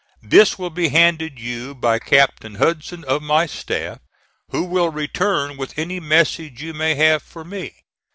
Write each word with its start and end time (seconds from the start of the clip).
This 0.23 0.57
will 0.57 0.71
be 0.71 0.89
handed 0.89 1.37
you 1.39 1.75
by 1.75 1.99
Captain 1.99 2.55
Hudson, 2.55 3.03
of 3.03 3.21
my 3.21 3.45
staff, 3.45 3.99
who 4.49 4.63
will 4.63 4.89
return 4.89 5.57
with 5.57 5.77
any 5.77 5.99
message 5.99 6.63
you 6.63 6.73
may 6.73 6.95
have 6.95 7.21
for 7.21 7.43
me. 7.45 7.73